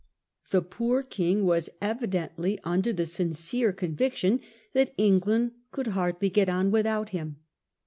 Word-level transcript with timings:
The 0.49 0.63
poor 0.63 1.03
King 1.03 1.45
was 1.45 1.69
evidently 1.79 2.59
under 2.63 2.91
the 2.91 3.05
sincere 3.05 3.71
conviction 3.71 4.39
that 4.73 4.95
England 4.97 5.51
could 5.69 5.85
hardly 5.93 6.31
get 6.31 6.49
on 6.49 6.71
without 6.71 7.09
him. 7.09 7.35